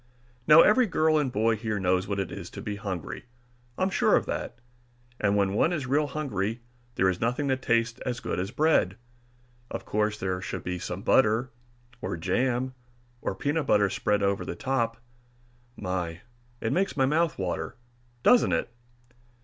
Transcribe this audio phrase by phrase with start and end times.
[0.47, 3.25] Now every girl and boy here knows what it is to be hungry,
[3.77, 4.57] I'm sure of that.
[5.19, 6.61] And when one is real hungry
[6.95, 8.97] there is nothing that tastes as good as bread.
[9.69, 11.51] Of course there should be some butter,
[12.01, 12.73] or jam,
[13.21, 14.97] or peanut butter spread over the top
[15.77, 16.21] my,
[16.61, 17.75] it makes the mouth water,
[18.23, 18.71] doesn't it!